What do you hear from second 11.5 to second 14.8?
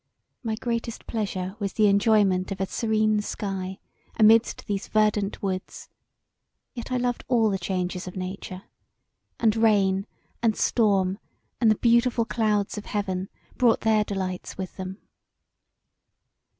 and the beautiful clouds of heaven brought their delights with